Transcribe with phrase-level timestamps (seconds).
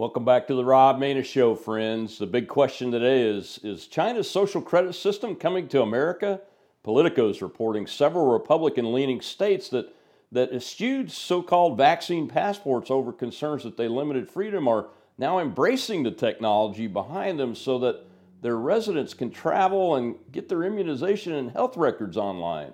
[0.00, 2.16] Welcome back to the Rob Maness Show, friends.
[2.16, 6.40] The big question today is Is China's social credit system coming to America?
[6.82, 9.94] Politico is reporting several Republican leaning states that,
[10.32, 14.86] that eschewed so called vaccine passports over concerns that they limited freedom are
[15.18, 18.02] now embracing the technology behind them so that
[18.40, 22.72] their residents can travel and get their immunization and health records online.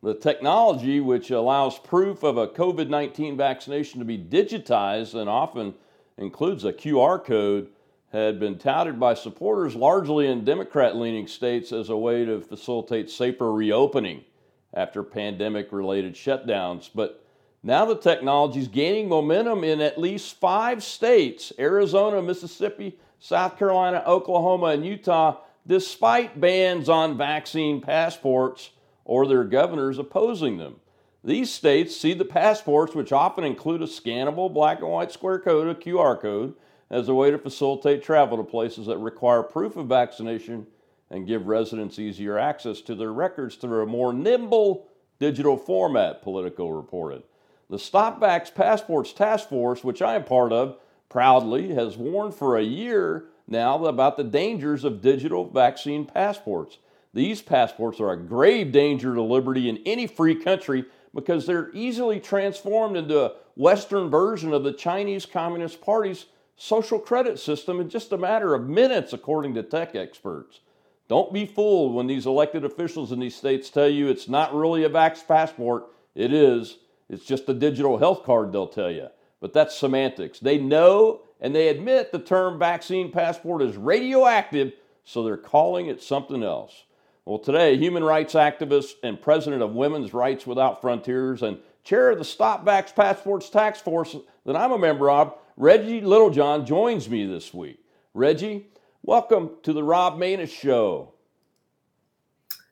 [0.00, 5.74] The technology, which allows proof of a COVID 19 vaccination to be digitized and often
[6.18, 7.68] includes a QR code,
[8.12, 13.10] had been touted by supporters largely in Democrat leaning states as a way to facilitate
[13.10, 14.24] safer reopening
[14.72, 16.88] after pandemic related shutdowns.
[16.94, 17.22] But
[17.62, 24.02] now the technology is gaining momentum in at least five states Arizona, Mississippi, South Carolina,
[24.06, 28.70] Oklahoma, and Utah, despite bans on vaccine passports
[29.04, 30.76] or their governors opposing them.
[31.24, 35.68] These states see the passports, which often include a scannable black and white square code,
[35.68, 36.54] a QR code,
[36.90, 40.66] as a way to facilitate travel to places that require proof of vaccination
[41.10, 44.88] and give residents easier access to their records through a more nimble
[45.18, 47.22] digital format, Politico reported.
[47.68, 50.76] The Stop Vax Passports Task Force, which I am part of,
[51.08, 56.78] proudly has warned for a year now about the dangers of digital vaccine passports.
[57.12, 62.20] These passports are a grave danger to liberty in any free country because they're easily
[62.20, 68.12] transformed into a Western version of the Chinese Communist Party's social credit system in just
[68.12, 70.60] a matter of minutes, according to tech experts.
[71.08, 74.84] Don't be fooled when these elected officials in these states tell you it's not really
[74.84, 75.86] a vax passport.
[76.14, 76.78] It is.
[77.08, 79.08] It's just a digital health card, they'll tell you.
[79.40, 80.40] But that's semantics.
[80.40, 84.72] They know and they admit the term vaccine passport is radioactive,
[85.04, 86.84] so they're calling it something else.
[87.28, 92.16] Well, today, human rights activist and president of Women's Rights Without Frontiers and chair of
[92.16, 94.16] the Stop Vax Passports Task Force
[94.46, 97.84] that I'm a member of, Reggie Littlejohn, joins me this week.
[98.14, 98.68] Reggie,
[99.02, 101.12] welcome to the Rob Maness Show.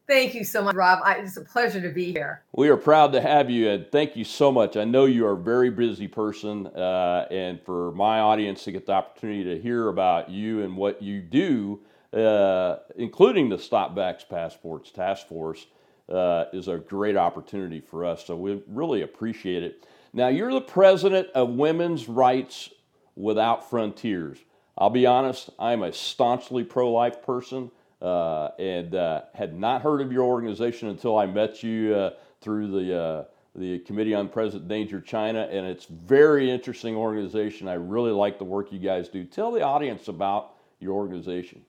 [0.09, 1.01] Thank you so much, Rob.
[1.05, 2.43] I, it's a pleasure to be here.
[2.55, 4.79] We are proud to have you, and thank you so much.
[4.79, 8.87] I know you are a very busy person, uh, and for my audience to get
[8.87, 11.81] the opportunity to hear about you and what you do
[12.17, 15.67] uh, including the Stop Vax Passports Task Force,
[16.09, 18.25] uh, is a great opportunity for us.
[18.25, 19.87] So we really appreciate it.
[20.13, 22.71] Now, you're the president of Women's Rights
[23.17, 24.39] Without Frontiers.
[24.79, 30.01] I'll be honest, I'm a staunchly pro life person uh, and uh, had not heard
[30.01, 32.11] of your organization until I met you uh,
[32.41, 33.25] through the, uh,
[33.55, 35.49] the Committee on Present Danger China.
[35.51, 37.69] And it's very interesting organization.
[37.69, 39.25] I really like the work you guys do.
[39.25, 41.63] Tell the audience about your organization.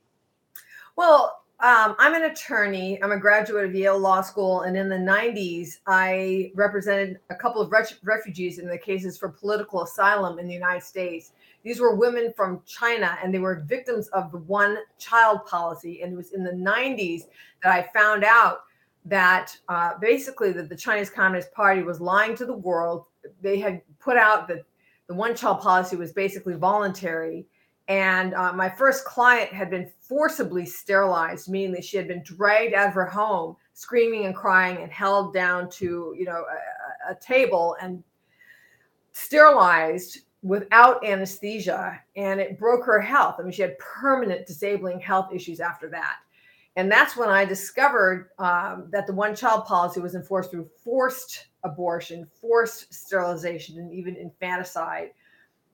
[0.98, 3.02] Well, um, I'm an attorney.
[3.04, 7.62] I'm a graduate of Yale Law School, and in the 90s, I represented a couple
[7.62, 7.72] of
[8.04, 11.34] refugees in the cases for political asylum in the United States.
[11.64, 16.02] These were women from China, and they were victims of the one child policy.
[16.02, 17.26] And it was in the 90s
[17.62, 18.62] that I found out
[19.06, 23.06] that uh, basically that the Chinese Communist Party was lying to the world.
[23.44, 24.66] They had put out that
[25.06, 27.46] the one child policy was basically voluntary
[27.88, 32.74] and uh, my first client had been forcibly sterilized, meaning that she had been dragged
[32.74, 36.44] out of her home, screaming and crying, and held down to you know
[37.08, 38.04] a, a table and
[39.14, 43.36] sterilized without anesthesia, and it broke her health.
[43.40, 46.18] I mean, she had permanent disabling health issues after that.
[46.76, 51.48] And that's when I discovered um, that the one child policy was enforced through forced
[51.64, 55.10] abortion, forced sterilization, and even infanticide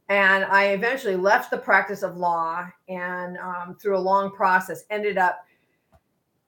[0.09, 5.17] and I eventually left the practice of law and um, through a long process ended
[5.17, 5.45] up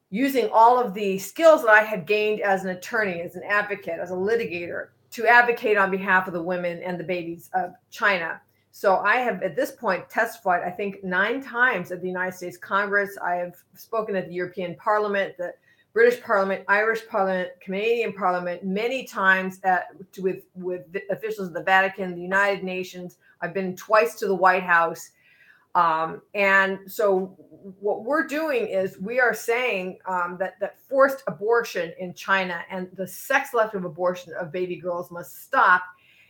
[0.09, 3.99] using all of the skills that I had gained as an attorney, as an advocate,
[3.99, 8.41] as a litigator to advocate on behalf of the women and the babies of China.
[8.72, 12.58] So I have at this point testified, I think, nine times at the United States
[12.58, 13.17] Congress.
[13.23, 15.53] I have spoken at the European Parliament, the
[15.93, 19.87] British Parliament, Irish Parliament, Canadian Parliament, many times at,
[20.19, 23.17] with with officials of the Vatican, the United Nations.
[23.41, 25.11] I've been twice to the White House,
[25.76, 27.35] um, and so
[27.79, 32.87] what we're doing is we are saying um, that that forced abortion in China and
[32.93, 35.84] the sex-selective abortion of baby girls must stop,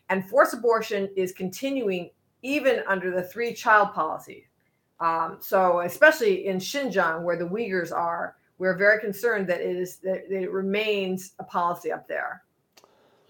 [0.09, 2.09] and forced abortion is continuing
[2.41, 4.47] even under the three-child policy.
[4.99, 9.97] Um, so especially in Xinjiang, where the Uyghurs are we're very concerned that it is
[9.97, 12.43] that it remains a policy up there.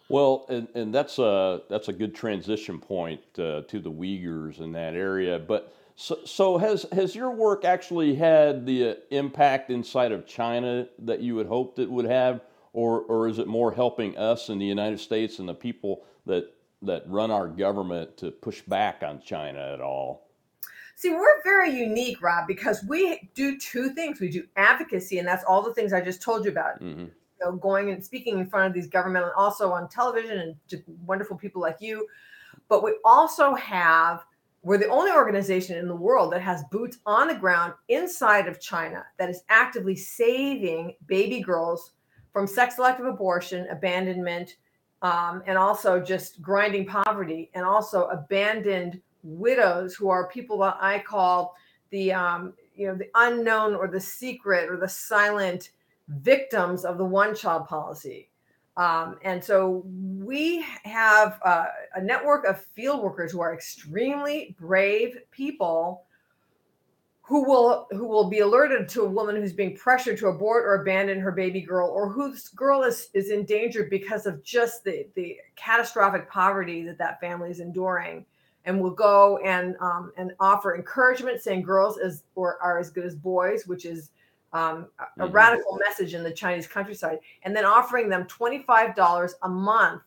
[0.09, 4.71] Well, and, and that's a that's a good transition point uh, to the Uyghurs in
[4.73, 5.39] that area.
[5.39, 10.87] But so, so has has your work actually had the uh, impact inside of China
[10.99, 12.41] that you had hoped it would have,
[12.73, 16.53] or or is it more helping us in the United States and the people that
[16.83, 20.27] that run our government to push back on China at all?
[20.97, 24.19] See, we're very unique, Rob, because we do two things.
[24.19, 26.81] We do advocacy, and that's all the things I just told you about.
[26.81, 27.05] Mm-hmm.
[27.39, 30.83] You know, going and speaking in front of these government, and also on television, and
[31.05, 32.07] wonderful people like you.
[32.69, 34.25] But we also have
[34.65, 38.59] we're the only organization in the world that has boots on the ground inside of
[38.59, 41.91] China that is actively saving baby girls
[42.33, 44.55] from sex selective abortion, abandonment,
[45.03, 50.97] um, and also just grinding poverty, and also abandoned widows who are people that I
[50.97, 51.55] call
[51.91, 55.71] the um, you know the unknown or the secret or the silent
[56.07, 58.29] victims of the one child policy.
[58.77, 65.17] Um, and so we have uh, a network of field workers who are extremely brave
[65.31, 66.05] people
[67.27, 70.81] who will who will be alerted to a woman who's being pressured to abort or
[70.81, 75.07] abandon her baby girl or whose girl is, is in danger because of just the,
[75.15, 78.23] the catastrophic poverty that that family is enduring
[78.65, 83.05] and will go and um, and offer encouragement saying girls is or are as good
[83.05, 84.11] as boys which is
[84.55, 85.33] um, a, mm-hmm.
[85.33, 90.01] radical message in the Chinese countryside, and then offering them $25 a month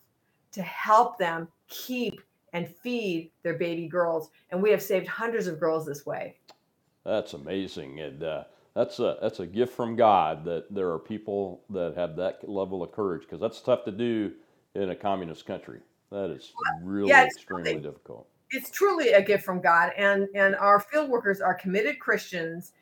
[0.51, 2.19] to help them keep
[2.53, 4.31] and feed their baby girls.
[4.49, 6.37] And we have saved hundreds of girls this way.
[7.05, 7.99] That's amazing.
[7.99, 8.43] And uh,
[8.75, 12.81] that's, a, that's a gift from God that there are people that have that level
[12.81, 14.31] of courage because that's tough to do
[14.73, 15.81] in a communist country.
[16.11, 18.27] That is really yeah, extremely difficult.
[18.49, 19.91] It's truly a gift from God.
[19.95, 22.73] And, and our field workers are committed Christians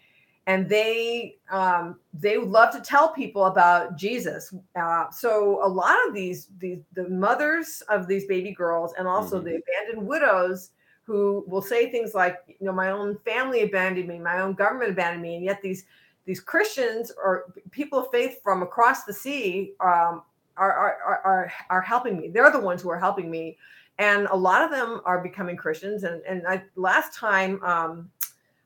[0.47, 4.53] and they um, they love to tell people about Jesus.
[4.75, 9.35] Uh, so a lot of these these the mothers of these baby girls and also
[9.35, 9.45] mm-hmm.
[9.45, 10.71] the abandoned widows
[11.03, 14.91] who will say things like, you know, my own family abandoned me, my own government
[14.91, 15.83] abandoned me, and yet these
[16.25, 20.23] these Christians or people of faith from across the sea um,
[20.55, 22.29] are, are are are helping me.
[22.29, 23.57] They're the ones who are helping me,
[23.99, 26.05] and a lot of them are becoming Christians.
[26.05, 27.61] And and I, last time.
[27.63, 28.11] Um,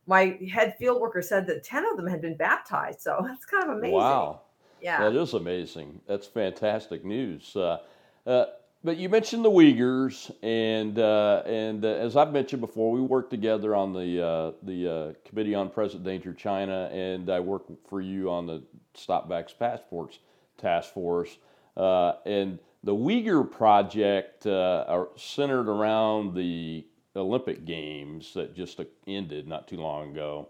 [0.07, 3.01] my head field worker said that 10 of them had been baptized.
[3.01, 3.95] So that's kind of amazing.
[3.95, 4.41] Wow.
[4.81, 4.99] Yeah.
[5.09, 6.01] That is amazing.
[6.07, 7.55] That's fantastic news.
[7.55, 7.79] Uh,
[8.25, 8.45] uh,
[8.83, 13.29] but you mentioned the Uyghurs, and uh, and uh, as I've mentioned before, we worked
[13.29, 18.01] together on the uh, the uh, Committee on Present Danger China, and I work for
[18.01, 18.63] you on the
[18.95, 20.17] Stop Vax Passports
[20.57, 21.37] Task Force.
[21.77, 26.83] and the Uyghur project are centered around the
[27.15, 30.49] Olympic Games that just ended not too long ago,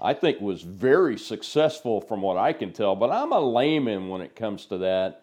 [0.00, 2.96] I think was very successful from what I can tell.
[2.96, 5.22] But I'm a layman when it comes to that.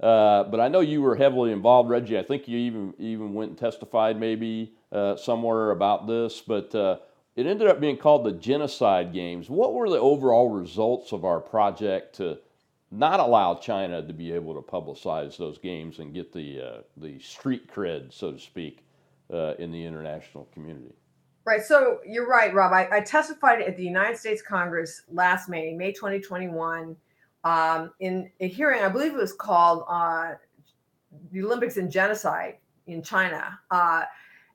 [0.00, 2.18] Uh, but I know you were heavily involved, Reggie.
[2.18, 6.40] I think you even even went and testified maybe uh, somewhere about this.
[6.40, 6.98] But uh,
[7.36, 9.48] it ended up being called the Genocide Games.
[9.48, 12.38] What were the overall results of our project to
[12.90, 17.18] not allow China to be able to publicize those games and get the uh, the
[17.20, 18.84] street cred, so to speak?
[19.32, 20.94] Uh, in the international community.
[21.44, 21.62] Right.
[21.62, 22.72] So you're right, Rob.
[22.72, 26.94] I, I, testified at the United States Congress last May, May 2021,
[27.42, 30.34] um, in a hearing, I believe it was called uh,
[31.32, 33.58] the Olympics and Genocide in China.
[33.72, 34.02] Uh,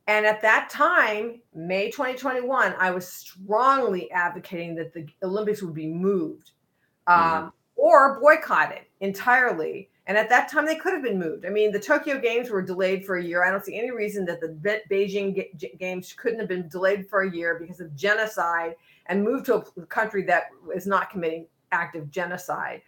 [0.08, 5.88] and at that time, May 2021, I was strongly advocating that the Olympics would be
[5.88, 6.52] moved
[7.08, 7.48] um, mm-hmm.
[7.76, 11.46] or boycotted entirely and at that time, they could have been moved.
[11.46, 13.44] I mean, the Tokyo Games were delayed for a year.
[13.44, 17.32] I don't see any reason that the Beijing Games couldn't have been delayed for a
[17.32, 18.76] year because of genocide
[19.08, 22.82] and moved to a country that is not committing active genocide.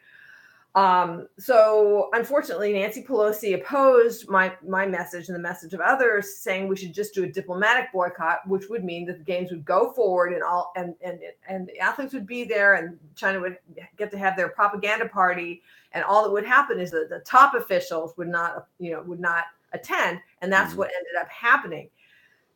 [0.80, 6.70] Um, so unfortunately, Nancy Pelosi opposed my my message and the message of others, saying
[6.70, 9.92] we should just do a diplomatic boycott, which would mean that the games would go
[9.92, 11.20] forward and all and and
[11.50, 13.58] and the athletes would be there, and China would
[13.98, 17.56] get to have their propaganda party, and all that would happen is that the top
[17.56, 20.80] officials would not you know would not attend, and that's mm-hmm.
[20.80, 21.90] what ended up happening.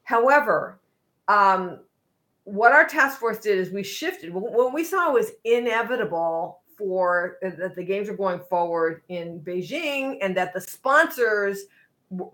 [0.04, 0.80] However,
[1.28, 1.80] um,
[2.46, 7.38] what our task force did is we shifted when we saw it was inevitable for
[7.46, 11.60] uh, that the games are going forward in Beijing and that the sponsors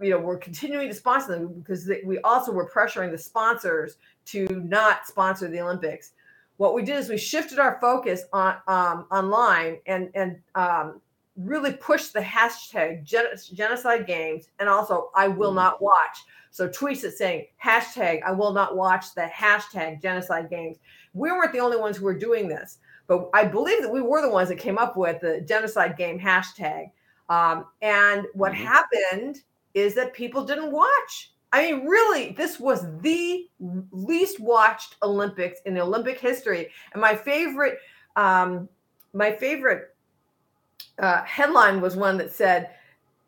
[0.02, 3.98] you know were continuing to sponsor them because they, we also were pressuring the sponsors
[4.26, 6.14] to not sponsor the Olympics.
[6.58, 11.00] What we did is we shifted our focus on um, online and and um,
[11.38, 16.18] really pushed the hashtag genocide games and also I will not watch.
[16.50, 20.78] So tweets that saying hashtag I will not watch the hashtag genocide games.
[21.14, 22.80] We weren't the only ones who were doing this.
[23.10, 26.20] But I believe that we were the ones that came up with the genocide game
[26.20, 26.92] hashtag.
[27.28, 28.64] Um, and what mm-hmm.
[28.64, 29.42] happened
[29.74, 31.34] is that people didn't watch.
[31.52, 33.50] I mean, really, this was the
[33.92, 36.70] least watched Olympics in Olympic history.
[36.94, 37.80] And my favorite,
[38.16, 38.70] um,
[39.14, 39.96] my favorite
[41.00, 42.70] uh, headline was one that said,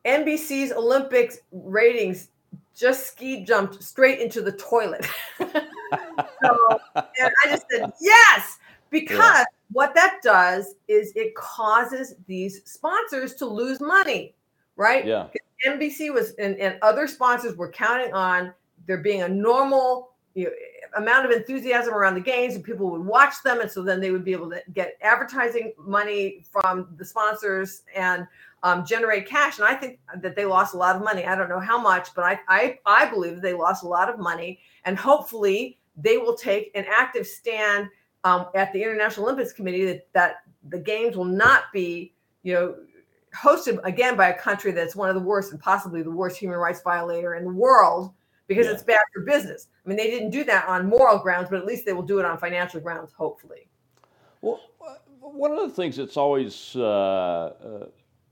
[0.06, 2.30] "NBC's Olympics ratings
[2.76, 5.08] just ski jumped straight into the toilet."
[5.40, 8.60] so, and I just said yes
[8.92, 9.46] because yeah.
[9.72, 14.36] What that does is it causes these sponsors to lose money,
[14.76, 15.06] right?
[15.06, 15.28] Yeah.
[15.66, 18.54] NBC was and, and other sponsors were counting on
[18.88, 20.52] there being a normal you know,
[20.98, 24.12] amount of enthusiasm around the games and people would watch them and so then they
[24.12, 28.28] would be able to get advertising money from the sponsors and
[28.64, 31.50] um, generate cash and i think that they lost a lot of money i don't
[31.50, 34.98] know how much but I, I i believe they lost a lot of money and
[34.98, 37.90] hopefully they will take an active stand
[38.24, 40.36] um, at the international olympics committee that, that
[40.70, 42.14] the games will not be
[42.44, 42.76] you know
[43.36, 46.58] hosted again by a country that's one of the worst and possibly the worst human
[46.58, 48.14] rights violator in the world
[48.52, 48.74] because yeah.
[48.74, 49.68] it's bad for business.
[49.86, 52.20] I mean, they didn't do that on moral grounds, but at least they will do
[52.20, 53.70] it on financial grounds, hopefully.
[54.42, 54.60] Well,
[55.22, 57.86] one of the things that's always uh, uh,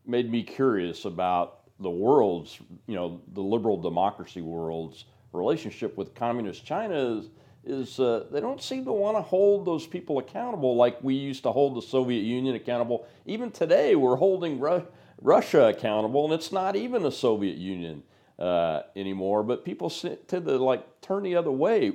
[0.05, 6.65] made me curious about the world's, you know, the liberal democracy world's relationship with communist
[6.65, 7.29] China is,
[7.66, 11.44] is uh, they don't seem to want to hold those people accountable like we used
[11.44, 13.08] to hold the Soviet Union accountable.
[13.25, 14.88] Even today, we're holding Ru-
[15.22, 18.04] Russia accountable, and it's not even the Soviet Union
[18.38, 19.44] uh, anymore.
[19.44, 21.94] But people tend to like turn the other way.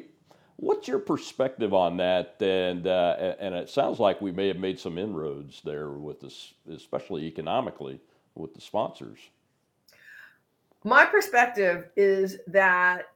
[0.56, 2.36] What's your perspective on that?
[2.40, 6.54] And uh, and it sounds like we may have made some inroads there with this,
[6.70, 8.00] especially economically,
[8.34, 9.18] with the sponsors.
[10.84, 13.06] My perspective is that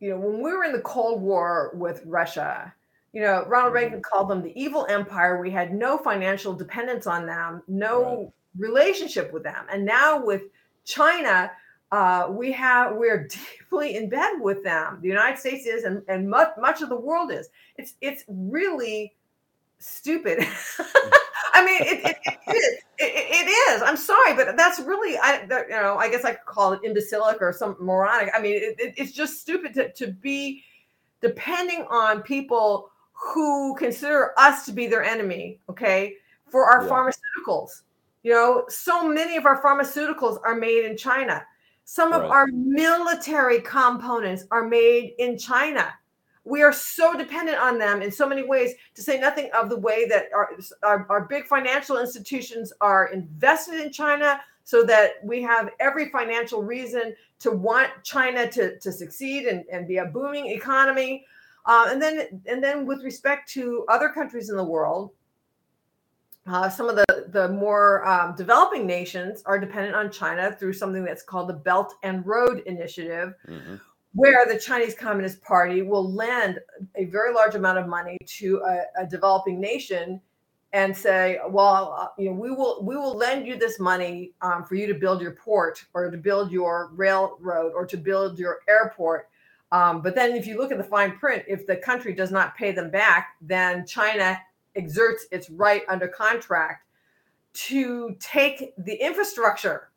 [0.00, 2.72] you know when we were in the Cold War with Russia,
[3.12, 3.84] you know Ronald mm-hmm.
[3.84, 5.40] Reagan called them the evil empire.
[5.40, 8.28] We had no financial dependence on them, no right.
[8.58, 10.42] relationship with them, and now with
[10.84, 11.50] China,
[11.92, 13.28] uh, we have we're
[13.60, 14.98] deeply in bed with them.
[15.02, 17.48] The United States is, and, and much much of the world is.
[17.76, 19.14] It's it's really
[19.78, 20.46] stupid.
[21.56, 22.82] I mean, it, it, it is.
[22.98, 23.82] It, it is.
[23.82, 27.38] I'm sorry, but that's really, I you know, I guess I could call it imbecilic
[27.40, 28.30] or some moronic.
[28.34, 30.62] I mean, it's just stupid to, to be
[31.20, 35.60] depending on people who consider us to be their enemy.
[35.70, 36.14] Okay,
[36.48, 36.90] for our yeah.
[36.90, 37.82] pharmaceuticals.
[38.22, 41.44] You know, so many of our pharmaceuticals are made in China
[41.88, 45.94] some of our military components are made in China.
[46.46, 49.78] We are so dependent on them in so many ways, to say nothing of the
[49.78, 50.50] way that our,
[50.84, 56.62] our, our big financial institutions are invested in China, so that we have every financial
[56.62, 61.24] reason to want China to, to succeed and, and be a booming economy.
[61.66, 65.10] Uh, and then and then with respect to other countries in the world,
[66.46, 71.04] uh, some of the, the more um, developing nations are dependent on China through something
[71.04, 73.76] that's called the Belt and Road Initiative, mm-hmm.
[74.16, 76.58] Where the Chinese Communist Party will lend
[76.94, 80.20] a very large amount of money to a, a developing nation
[80.72, 84.64] and say, "Well, uh, you know, we will we will lend you this money um,
[84.64, 88.60] for you to build your port or to build your railroad or to build your
[88.66, 89.28] airport."
[89.70, 92.56] Um, but then, if you look at the fine print, if the country does not
[92.56, 94.40] pay them back, then China
[94.74, 96.84] exerts its right under contract
[97.52, 99.90] to take the infrastructure.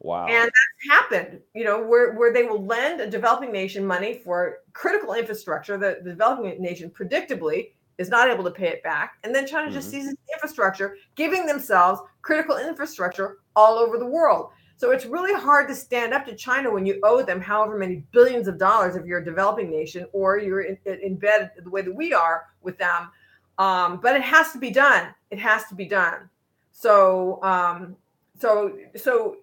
[0.00, 0.26] Wow.
[0.26, 4.58] And that's happened, you know, where, where they will lend a developing nation money for
[4.72, 5.76] critical infrastructure.
[5.76, 9.18] The, the developing nation predictably is not able to pay it back.
[9.24, 9.74] And then China mm-hmm.
[9.74, 14.50] just seizes the infrastructure, giving themselves critical infrastructure all over the world.
[14.78, 18.02] So it's really hard to stand up to China when you owe them however many
[18.12, 21.82] billions of dollars if you're a developing nation or you're in, in bed the way
[21.82, 23.10] that we are with them
[23.60, 25.14] um, but it has to be done.
[25.30, 26.30] It has to be done.
[26.72, 27.94] So, um,
[28.38, 29.36] so, so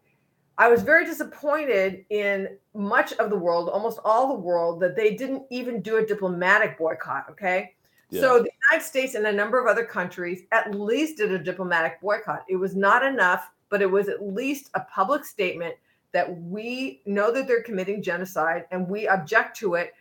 [0.58, 5.16] I was very disappointed in much of the world, almost all the world, that they
[5.16, 7.28] didn't even do a diplomatic boycott.
[7.30, 7.74] Okay.
[8.10, 8.22] Yeah.
[8.22, 12.02] So the United States and a number of other countries at least did a diplomatic
[12.02, 12.46] boycott.
[12.48, 15.76] It was not enough, but it was at least a public statement
[16.14, 19.94] that we know that they're committing genocide and we object to it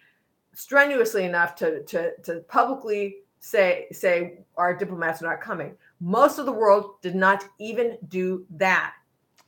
[0.55, 5.75] strenuously enough to, to, to publicly say say our diplomats are not coming.
[6.01, 8.95] Most of the world did not even do that.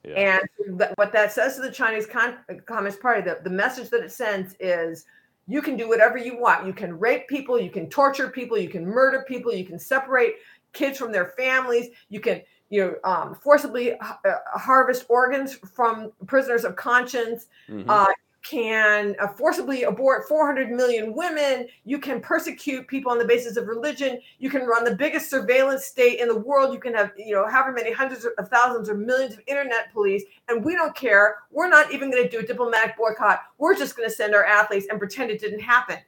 [0.04, 0.38] Yeah.
[0.66, 4.02] And th- what that says to the Chinese Con- Communist Party, the, the message that
[4.02, 5.04] it sends is
[5.46, 6.66] you can do whatever you want.
[6.66, 10.34] You can rape people, you can torture people, you can murder people, you can separate
[10.72, 14.14] kids from their families, you can you know um, forcibly uh,
[14.54, 17.46] harvest organs from prisoners of conscience.
[17.68, 17.88] Mm-hmm.
[17.88, 18.06] Uh,
[18.42, 21.66] can uh, forcibly abort 400 million women.
[21.84, 24.20] You can persecute people on the basis of religion.
[24.38, 26.72] You can run the biggest surveillance state in the world.
[26.72, 30.22] You can have, you know, however many hundreds of thousands or millions of internet police.
[30.48, 31.36] And we don't care.
[31.50, 33.40] We're not even going to do a diplomatic boycott.
[33.58, 35.98] We're just going to send our athletes and pretend it didn't happen.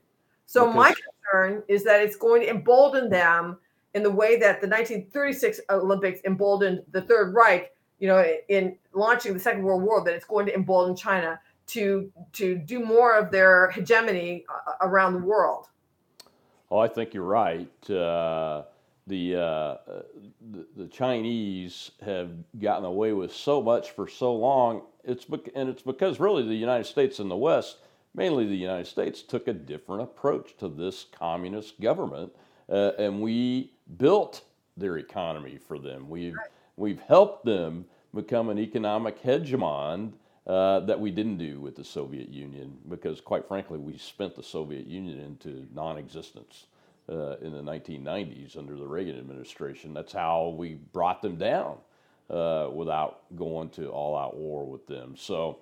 [0.47, 0.95] So because- my
[1.33, 3.59] concern is that it's going to embolden them
[3.95, 9.35] in the way that the 1936 Olympics emboldened the Third Reich, you know, in launching
[9.35, 13.31] the Second World War, that it's going to embolden China to to do more of
[13.31, 15.67] their hegemony uh, around the world.
[16.71, 17.91] Oh, I think you're right.
[17.91, 18.63] Uh,
[19.07, 19.77] the, uh,
[20.53, 24.83] the, the Chinese have gotten away with so much for so long.
[25.03, 27.79] It's and it's because really the United States and the West,
[28.15, 32.33] mainly the United States, took a different approach to this communist government,
[32.69, 34.43] uh, and we built
[34.77, 36.09] their economy for them.
[36.09, 36.37] We've
[36.77, 40.13] we've helped them become an economic hegemon
[40.51, 44.43] uh, that we didn't do with the Soviet Union because, quite frankly, we spent the
[44.43, 46.67] Soviet Union into non existence
[47.09, 49.95] uh, in the 1990s under the Reagan administration.
[49.95, 51.77] That's how we brought them down
[52.29, 55.15] uh, without going to all out war with them.
[55.17, 55.59] So,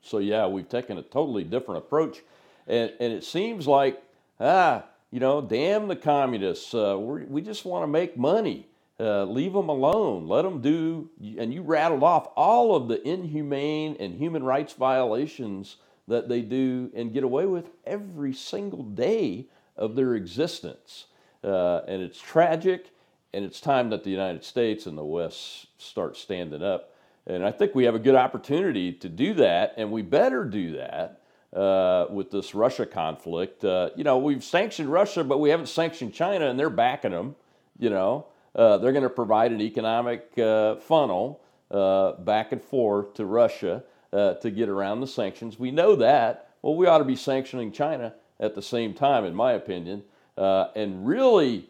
[0.00, 2.22] so yeah, we've taken a totally different approach.
[2.66, 4.02] And, and it seems like,
[4.40, 6.72] ah, you know, damn the communists.
[6.72, 8.67] Uh, we just want to make money.
[9.00, 10.26] Uh, leave them alone.
[10.26, 11.08] Let them do.
[11.38, 15.76] And you rattled off all of the inhumane and human rights violations
[16.08, 21.06] that they do and get away with every single day of their existence.
[21.44, 22.90] Uh, and it's tragic,
[23.32, 26.94] and it's time that the United States and the West start standing up.
[27.26, 30.72] And I think we have a good opportunity to do that, and we better do
[30.72, 31.20] that
[31.54, 33.64] uh, with this Russia conflict.
[33.64, 37.36] Uh, you know, we've sanctioned Russia, but we haven't sanctioned China, and they're backing them.
[37.78, 41.40] You know, uh, they're going to provide an economic uh, funnel
[41.70, 45.58] uh, back and forth to Russia uh, to get around the sanctions.
[45.58, 46.50] We know that.
[46.62, 50.02] Well, we ought to be sanctioning China at the same time, in my opinion,
[50.36, 51.68] uh, and really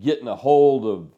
[0.00, 1.12] getting a hold of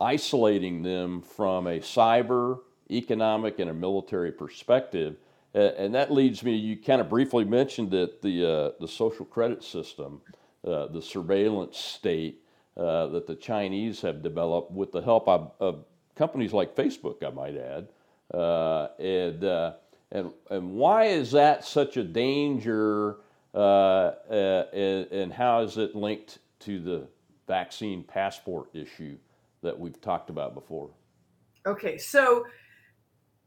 [0.00, 5.16] isolating them from a cyber, economic, and a military perspective.
[5.54, 9.64] And that leads me, you kind of briefly mentioned that the, uh, the social credit
[9.64, 10.20] system,
[10.64, 12.42] uh, the surveillance state
[12.78, 17.30] uh, that the Chinese have developed with the help of, of companies like Facebook, I
[17.30, 17.88] might add.
[18.32, 19.42] Uh, and,
[20.12, 23.16] and, and why is that such a danger
[23.54, 23.58] uh,
[24.30, 27.08] uh, and, and how is it linked to the
[27.46, 29.16] vaccine passport issue
[29.62, 30.90] that we've talked about before?
[31.66, 32.44] Okay, so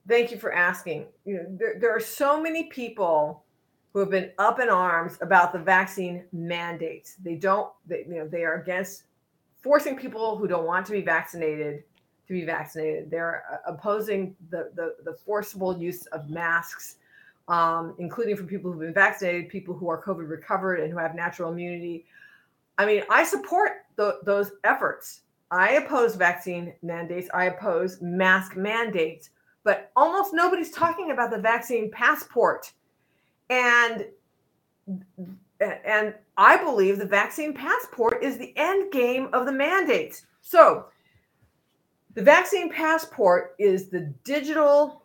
[0.07, 1.05] thank you for asking.
[1.25, 3.45] You know, there, there are so many people
[3.93, 7.15] who have been up in arms about the vaccine mandates.
[7.15, 9.03] They don't, they, you know, they are against
[9.61, 11.83] forcing people who don't want to be vaccinated
[12.27, 13.11] to be vaccinated.
[13.11, 16.97] They're uh, opposing the, the, the forcible use of masks
[17.47, 21.15] um, including for people who've been vaccinated, people who are COVID recovered and who have
[21.15, 22.05] natural immunity.
[22.77, 25.21] I mean, I support the, those efforts.
[25.51, 27.29] I oppose vaccine mandates.
[27.33, 29.31] I oppose mask mandates,
[29.63, 32.71] but almost nobody's talking about the vaccine passport.
[33.49, 34.05] And
[35.61, 40.25] and I believe the vaccine passport is the end game of the mandates.
[40.41, 40.87] So,
[42.13, 45.01] the vaccine passport is the digital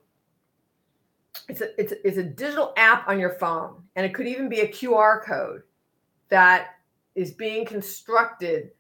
[1.48, 4.48] it's a, it's, a, it's a digital app on your phone and it could even
[4.48, 5.62] be a qr code
[6.28, 6.70] that
[7.14, 8.70] is being constructed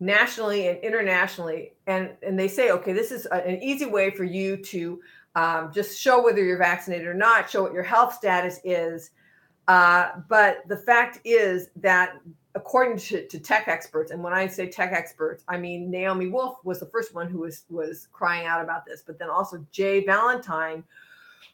[0.00, 4.24] nationally and internationally and and they say okay this is a, an easy way for
[4.24, 5.00] you to
[5.34, 9.12] um, just show whether you're vaccinated or not show what your health status is
[9.68, 12.14] uh, but the fact is that
[12.54, 16.58] according to, to tech experts and when i say tech experts i mean naomi wolf
[16.64, 20.04] was the first one who was was crying out about this but then also jay
[20.04, 20.84] valentine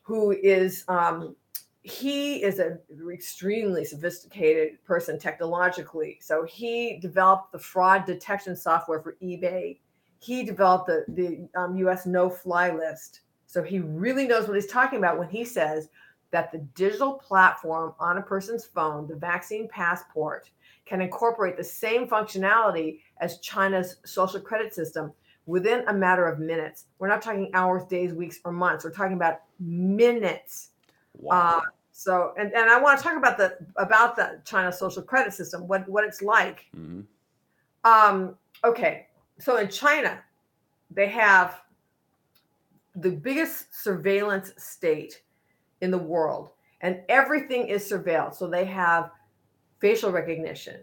[0.03, 1.37] who is um,
[1.83, 2.79] he is an
[3.11, 6.19] extremely sophisticated person technologically.
[6.21, 9.79] So he developed the fraud detection software for eBay.
[10.19, 12.07] He developed the the um, U.S.
[12.07, 13.21] no fly list.
[13.47, 15.89] So he really knows what he's talking about when he says
[16.31, 20.51] that the digital platform on a person's phone, the vaccine passport,
[20.85, 25.13] can incorporate the same functionality as China's social credit system
[25.47, 26.85] within a matter of minutes.
[26.99, 28.85] We're not talking hours, days, weeks, or months.
[28.85, 30.71] We're talking about minutes.
[31.15, 31.59] Wow.
[31.59, 31.61] Uh,
[31.93, 35.67] so, and, and I want to talk about the about the China social credit system,
[35.67, 36.67] what what it's like.
[36.77, 37.01] Mm-hmm.
[37.85, 40.23] Um, okay, so in China,
[40.91, 41.63] they have
[42.95, 45.23] the biggest surveillance state
[45.81, 48.35] in the world, and everything is surveilled.
[48.35, 49.11] So they have
[49.79, 50.81] facial recognition,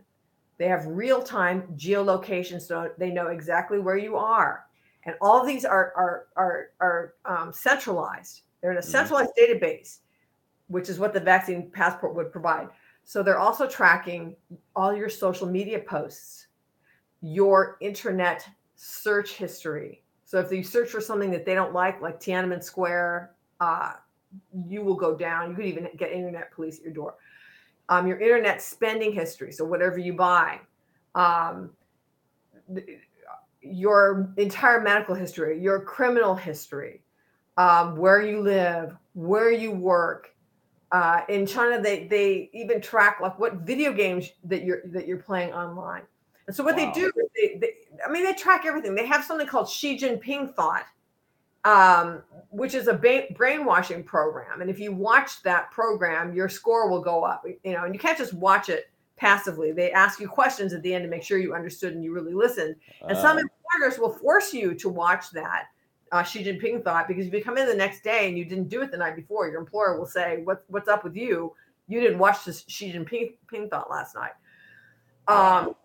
[0.57, 4.65] they have real time geolocation, so they know exactly where you are.
[5.03, 8.41] And all of these are, are, are, are um, centralized.
[8.61, 8.89] They're in a mm-hmm.
[8.89, 9.63] centralized mm-hmm.
[9.63, 9.99] database,
[10.67, 12.69] which is what the vaccine passport would provide.
[13.03, 14.35] So they're also tracking
[14.75, 16.47] all your social media posts,
[17.21, 20.01] your internet search history.
[20.23, 23.93] So if you search for something that they don't like, like Tiananmen Square, uh,
[24.67, 25.49] you will go down.
[25.49, 27.15] You could even get internet police at your door
[27.89, 29.51] um, your internet spending history.
[29.51, 30.59] So whatever you buy,
[31.13, 31.71] um,
[33.61, 37.01] your entire medical history, your criminal history,
[37.57, 40.31] um, where you live, where you work,
[40.91, 45.23] Uh, in China, they they even track like what video games that you're that you're
[45.23, 46.03] playing online.
[46.47, 46.85] And so what wow.
[46.93, 47.73] they do, they, they,
[48.05, 48.95] I mean, they track everything.
[48.95, 50.85] They have something called Xi Jinping Thought,
[51.65, 54.61] um, which is a ba- brainwashing program.
[54.61, 57.43] And if you watch that program, your score will go up.
[57.63, 58.85] You know, and you can't just watch it
[59.17, 59.71] passively.
[59.71, 62.33] They ask you questions at the end to make sure you understood and you really
[62.33, 62.75] listened.
[63.01, 65.65] And uh, some employers will force you to watch that
[66.11, 68.69] uh, Xi Jinping thought because if you come in the next day and you didn't
[68.69, 71.53] do it the night before, your employer will say, "What what's up with you?
[71.87, 74.31] You didn't watch this Xi Jinping thought last night."
[75.27, 75.75] Um,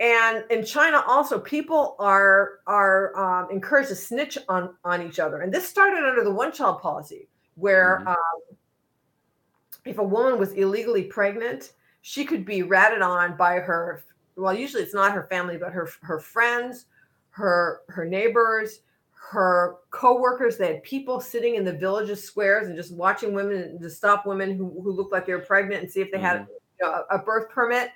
[0.00, 5.42] and in China, also people are are um, encouraged to snitch on on each other,
[5.42, 8.08] and this started under the one child policy, where mm-hmm.
[8.08, 8.56] um,
[9.84, 14.02] if a woman was illegally pregnant, she could be ratted on by her.
[14.36, 16.86] Well, usually it's not her family, but her her friends,
[17.28, 18.80] her her neighbors,
[19.12, 20.56] her co-workers.
[20.56, 24.56] They had people sitting in the villages squares and just watching women to stop women
[24.56, 26.26] who, who looked like they were pregnant and see if they mm-hmm.
[26.26, 26.46] had
[26.80, 27.90] you know, a birth permit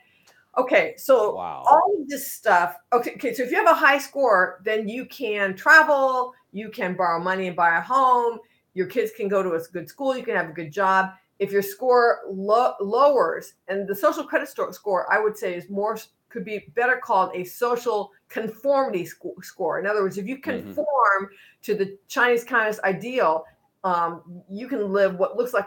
[0.57, 1.65] Okay, so wow.
[1.67, 2.77] all of this stuff.
[2.93, 6.95] Okay, okay, so if you have a high score, then you can travel, you can
[6.95, 8.39] borrow money and buy a home,
[8.75, 11.11] your kids can go to a good school, you can have a good job.
[11.41, 15.99] If your score lo- lowers, and the social credit score, I would say, is more
[16.35, 19.79] could be better called a social conformity sc- score.
[19.79, 20.51] In other words, if you mm-hmm.
[20.51, 21.35] conform mm-hmm.
[21.63, 23.45] to the Chinese Communist ideal,
[23.85, 25.67] um, you can live what looks like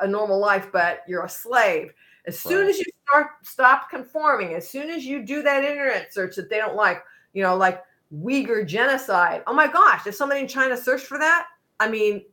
[0.00, 1.92] a normal life, but you're a slave.
[2.28, 2.70] As soon right.
[2.70, 6.58] as you start stop conforming, as soon as you do that internet search that they
[6.58, 7.82] don't like, you know, like
[8.14, 9.42] Uyghur genocide.
[9.46, 11.46] Oh my gosh, if somebody in China searched for that,
[11.80, 12.24] I mean,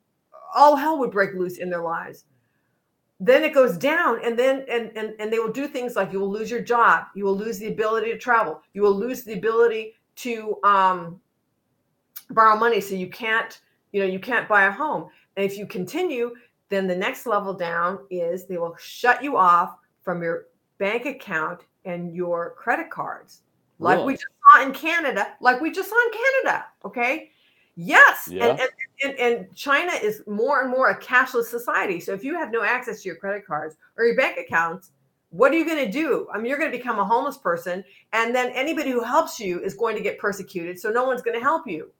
[0.53, 2.25] all hell would break loose in their lives.
[3.21, 6.19] Then it goes down, and then and and and they will do things like you
[6.19, 9.33] will lose your job, you will lose the ability to travel, you will lose the
[9.33, 11.21] ability to um,
[12.31, 13.61] borrow money, so you can't,
[13.93, 15.07] you know, you can't buy a home.
[15.37, 16.33] And if you continue,
[16.67, 20.45] then the next level down is they will shut you off from your
[20.77, 23.41] bank account and your credit cards,
[23.79, 24.05] like really?
[24.05, 26.65] we just saw in Canada, like we just saw in Canada.
[26.85, 27.31] Okay.
[27.75, 28.29] Yes.
[28.31, 28.45] Yeah.
[28.45, 28.59] And,
[29.03, 31.99] and, and, China is more and more a cashless society.
[31.99, 34.91] So if you have no access to your credit cards or your bank accounts,
[35.31, 36.27] what are you going to do?
[36.33, 37.83] I mean, you're going to become a homeless person.
[38.13, 40.79] And then anybody who helps you is going to get persecuted.
[40.79, 41.91] So no one's going to help you.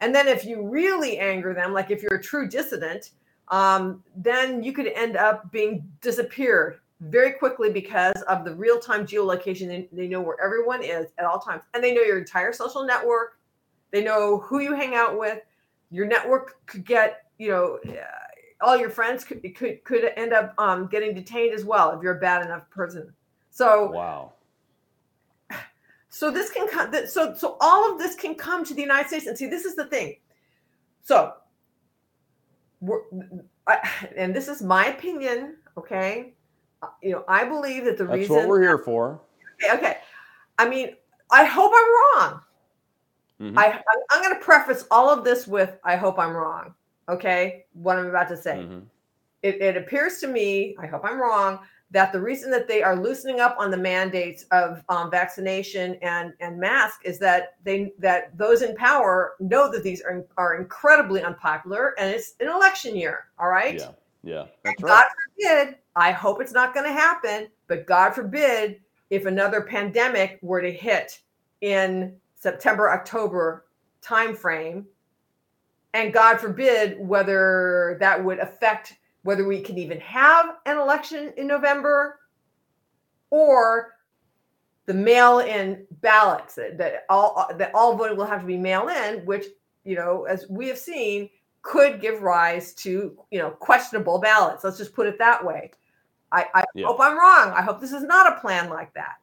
[0.00, 3.10] And then if you really anger them, like if you're a true dissident,
[3.48, 9.06] um, then you could end up being disappeared very quickly because of the real time
[9.06, 9.68] geolocation.
[9.68, 12.84] They, they know where everyone is at all times, and they know your entire social
[12.84, 13.38] network.
[13.90, 15.40] They know who you hang out with.
[15.90, 17.94] Your network could get, you know, uh,
[18.60, 22.16] all your friends could could could end up um, getting detained as well if you're
[22.16, 23.12] a bad enough person.
[23.50, 24.32] So wow.
[26.08, 26.92] So this can come.
[27.08, 29.74] So so all of this can come to the United States, and see, this is
[29.74, 30.16] the thing.
[31.02, 31.34] So,
[33.66, 33.78] I,
[34.16, 35.56] and this is my opinion.
[35.76, 36.33] Okay,
[37.02, 39.20] you know, I believe that the That's reason what we're here for.
[39.62, 39.96] Okay, okay.
[40.58, 40.94] I mean,
[41.30, 42.40] I hope I'm wrong.
[43.40, 43.58] Mm-hmm.
[43.58, 46.74] I I'm going to preface all of this with I hope I'm wrong.
[47.08, 48.58] Okay, what I'm about to say.
[48.58, 48.80] Mm-hmm.
[49.42, 51.58] It, it appears to me, I hope I'm wrong,
[51.90, 56.32] that the reason that they are loosening up on the mandates of um, vaccination and
[56.40, 61.22] and mask is that they that those in power know that these are are incredibly
[61.22, 63.26] unpopular and it's an election year.
[63.38, 63.78] All right.
[63.78, 63.90] Yeah.
[64.24, 64.44] Yeah.
[64.64, 64.90] That's right.
[64.90, 68.80] God forbid I hope it's not going to happen, but God forbid
[69.10, 71.20] if another pandemic were to hit
[71.60, 73.66] in September, October
[74.02, 74.84] timeframe,
[75.94, 81.46] and God forbid whether that would affect whether we can even have an election in
[81.46, 82.20] November
[83.30, 83.92] or
[84.86, 89.46] the mail-in ballots that, that all that all voting will have to be mail-in, which
[89.84, 91.30] you know, as we have seen,
[91.62, 94.64] could give rise to you know questionable ballots.
[94.64, 95.70] Let's just put it that way.
[96.34, 96.86] I, I yeah.
[96.86, 97.52] hope I'm wrong.
[97.56, 99.16] I hope this is not a plan like that.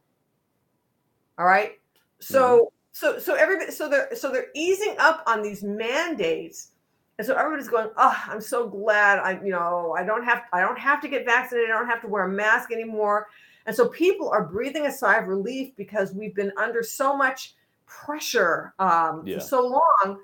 [1.38, 1.74] All right.
[2.20, 2.66] So mm-hmm.
[2.92, 6.70] so so everybody so they're so they're easing up on these mandates.
[7.18, 10.62] And so everybody's going, oh, I'm so glad I, you know, I don't have I
[10.62, 13.28] don't have to get vaccinated, I don't have to wear a mask anymore.
[13.66, 17.56] And so people are breathing a sigh of relief because we've been under so much
[17.86, 19.36] pressure um, yeah.
[19.36, 20.20] for so long.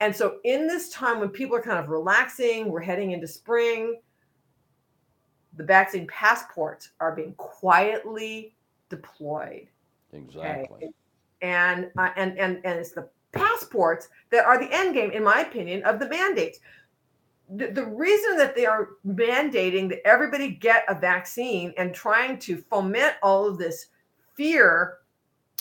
[0.00, 4.00] And so in this time when people are kind of relaxing, we're heading into spring,
[5.58, 8.54] the vaccine passports are being quietly
[8.88, 9.66] deployed.
[10.12, 10.76] Exactly.
[10.76, 10.88] Okay?
[11.42, 15.40] And uh, and and and it's the passports that are the end game, in my
[15.40, 16.60] opinion, of the mandates.
[17.50, 22.58] The, the reason that they are mandating that everybody get a vaccine and trying to
[22.70, 23.86] foment all of this
[24.34, 24.98] fear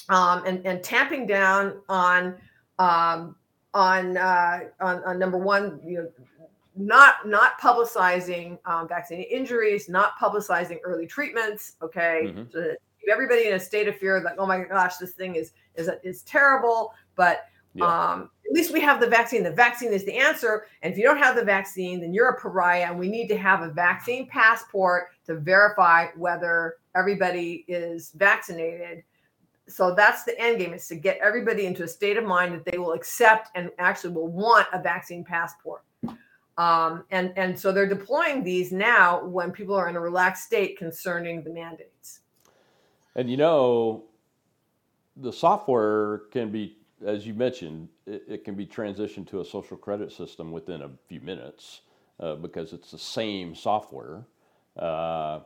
[0.10, 2.36] um, and, and tamping down on
[2.80, 3.36] um,
[3.74, 6.10] on, uh, on on number one, you know,
[6.78, 11.76] not not publicizing um, vaccine injuries, not publicizing early treatments.
[11.82, 12.44] Okay, mm-hmm.
[12.52, 12.76] so
[13.12, 16.22] everybody in a state of fear, like, oh my gosh, this thing is is is
[16.24, 16.94] terrible.
[17.16, 17.86] But yeah.
[17.86, 19.44] um, at least we have the vaccine.
[19.44, 20.68] The vaccine is the answer.
[20.82, 22.88] And if you don't have the vaccine, then you're a pariah.
[22.90, 29.04] And we need to have a vaccine passport to verify whether everybody is vaccinated.
[29.68, 32.66] So that's the end game is to get everybody into a state of mind that
[32.66, 35.84] they will accept and actually will want a vaccine passport.
[36.58, 40.78] Um, and and so they're deploying these now when people are in a relaxed state
[40.78, 42.22] concerning the mandates.
[43.16, 44.06] And you know,
[45.16, 49.78] the software can be, as you mentioned, it, it can be transitioned to a social
[49.78, 51.82] credit system within a few minutes
[52.20, 54.26] uh, because it's the same software.
[54.78, 55.40] Uh,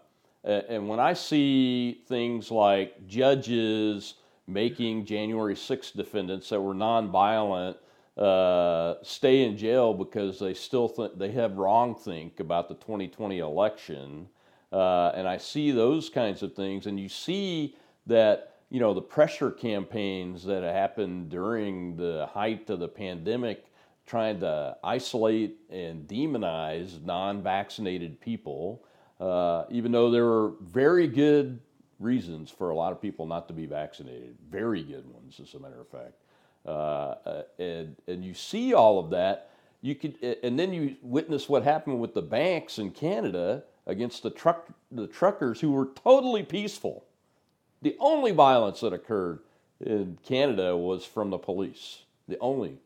[0.43, 4.15] and when I see things like judges
[4.47, 7.75] making January 6 defendants that were nonviolent
[8.17, 13.39] uh, stay in jail because they still think they have wrong think about the 2020
[13.39, 14.27] election.
[14.71, 17.75] Uh, and I see those kinds of things, and you see
[18.07, 23.65] that you know the pressure campaigns that happened during the height of the pandemic,
[24.05, 28.83] trying to isolate and demonize non-vaccinated people,
[29.19, 31.59] uh, even though there were very good
[31.99, 35.59] reasons for a lot of people not to be vaccinated, very good ones, as a
[35.59, 36.20] matter of fact.
[36.65, 39.49] Uh, uh, and and you see all of that.
[39.81, 44.29] You could, and then you witness what happened with the banks in Canada against the
[44.29, 47.05] truck the truckers who were totally peaceful.
[47.81, 49.39] The only violence that occurred
[49.79, 52.03] in Canada was from the police.
[52.27, 52.77] The only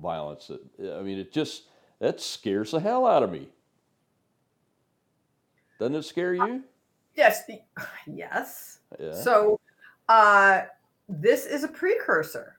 [0.00, 1.64] violence that I mean, it just
[1.98, 3.48] that scares the hell out of me.
[5.78, 6.62] Doesn't it scare you?
[7.14, 7.42] Yes,
[8.06, 8.78] yes.
[8.98, 9.12] Yeah.
[9.12, 9.60] So,
[10.08, 10.62] uh,
[11.08, 12.57] this is a precursor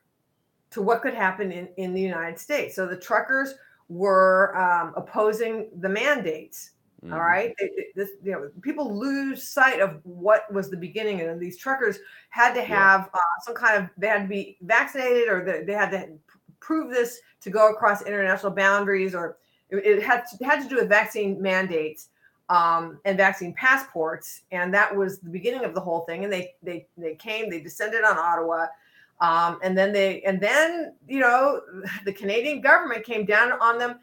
[0.71, 2.75] to what could happen in, in the United States.
[2.75, 3.55] So the truckers
[3.87, 6.71] were um, opposing the mandates.
[7.03, 7.13] Mm-hmm.
[7.13, 7.55] All right,
[7.95, 11.97] this, you know, people lose sight of what was the beginning, and these truckers
[12.29, 13.19] had to have yeah.
[13.19, 16.09] uh, some kind of they had to be vaccinated, or they, they had to
[16.59, 19.37] prove this to go across international boundaries, or
[19.69, 22.09] it, it had to, had to do with vaccine mandates
[22.49, 26.25] um, and vaccine passports, and that was the beginning of the whole thing.
[26.25, 28.65] And they they they came, they descended on Ottawa
[29.21, 31.61] um, and then they, and then, you know,
[32.05, 33.99] the Canadian government came down on them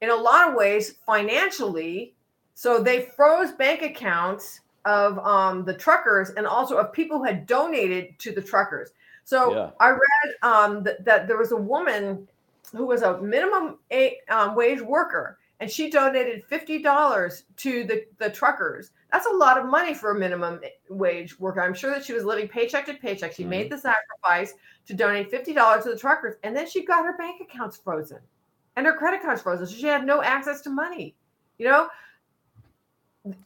[0.00, 2.14] in a lot of ways financially.
[2.54, 7.46] So they froze bank accounts of um, the truckers and also of people who had
[7.46, 8.90] donated to the truckers.
[9.24, 9.70] So yeah.
[9.78, 12.26] I read um, that, that, there was a woman
[12.72, 18.30] who was a minimum a, um, wage worker and she donated $50 to the, the
[18.30, 18.90] truckers.
[19.12, 21.60] That's a lot of money for a minimum wage worker.
[21.60, 23.34] I'm sure that she was living paycheck to paycheck.
[23.34, 23.50] She mm-hmm.
[23.50, 24.54] made the sacrifice
[24.86, 28.18] to donate $50 to the truckers, and then she got her bank accounts frozen
[28.76, 29.66] and her credit cards frozen.
[29.66, 31.14] So she had no access to money.
[31.58, 31.88] You know,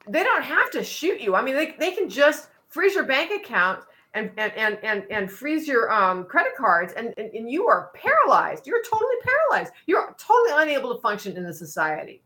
[0.09, 1.35] they don't have to shoot you.
[1.35, 3.81] I mean, they, they can just freeze your bank account
[4.15, 7.91] and and and and, and freeze your um, credit cards and, and and you are
[7.95, 12.23] paralyzed you're totally paralyzed you're totally unable to function in the society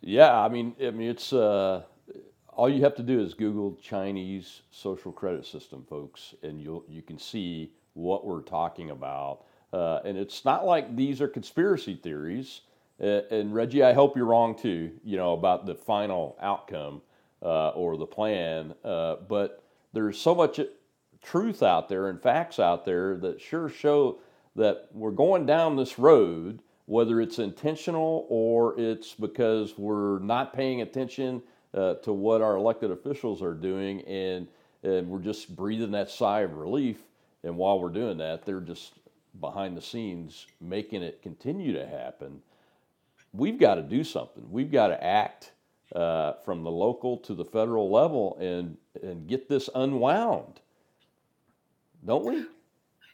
[0.00, 1.82] yeah i mean i mean it's uh
[2.48, 7.02] all you have to do is google chinese social credit system folks and you'll you
[7.02, 9.42] can see what we're talking about.
[9.72, 12.62] Uh, and it's not like these are conspiracy theories.
[12.98, 17.00] And reggie i hope you're wrong too you know about the final outcome
[17.42, 20.60] uh, or the plan uh, but there's so much
[21.22, 24.18] truth out there and facts out there that sure show
[24.54, 26.60] that we're going down this road,
[26.90, 31.40] whether it's intentional or it's because we're not paying attention
[31.72, 34.48] uh, to what our elected officials are doing and,
[34.82, 36.98] and we're just breathing that sigh of relief.
[37.44, 38.94] And while we're doing that, they're just
[39.40, 42.42] behind the scenes making it continue to happen.
[43.32, 44.50] We've got to do something.
[44.50, 45.52] We've got to act
[45.94, 50.58] uh, from the local to the federal level and and get this unwound,
[52.04, 52.46] don't we?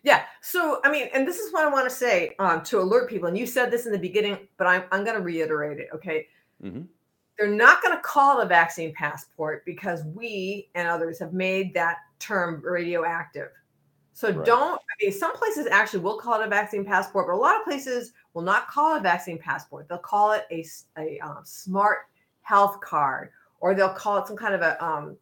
[0.06, 0.22] Yeah.
[0.40, 3.26] So I mean, and this is what I want to say um, to alert people.
[3.26, 5.88] And you said this in the beginning, but I'm I'm going to reiterate it.
[5.92, 6.28] Okay.
[6.62, 6.82] Mm-hmm.
[7.36, 11.74] They're not going to call it a vaccine passport because we and others have made
[11.74, 13.48] that term radioactive.
[14.12, 14.46] So right.
[14.46, 14.80] don't.
[14.80, 17.64] I mean, some places actually will call it a vaccine passport, but a lot of
[17.64, 19.88] places will not call it a vaccine passport.
[19.88, 20.64] They'll call it a
[20.98, 22.06] a um, smart
[22.42, 25.16] health card, or they'll call it some kind of a um,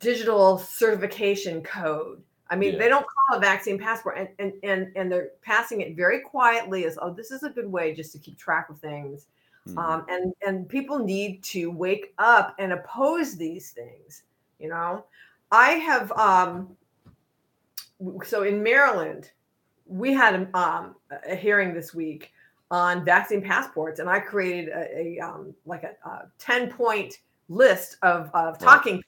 [0.00, 2.22] digital certification code.
[2.48, 2.78] I mean, yeah.
[2.78, 6.84] they don't call a vaccine passport, and, and and and they're passing it very quietly
[6.84, 9.26] as, oh, this is a good way just to keep track of things.
[9.66, 9.78] Mm-hmm.
[9.78, 14.22] Um, and and people need to wake up and oppose these things.
[14.60, 15.04] You know,
[15.50, 16.76] I have um,
[18.24, 19.30] so in Maryland,
[19.86, 20.96] we had um,
[21.28, 22.32] a hearing this week
[22.70, 27.96] on vaccine passports, and I created a, a um, like a, a, ten point list
[28.02, 29.02] of, of talking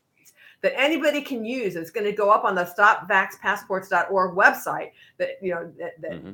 [0.61, 1.77] that anybody can use.
[1.77, 4.90] It's going to go up on the StopVaxPassports.org website.
[5.18, 6.33] That you know that, that mm-hmm.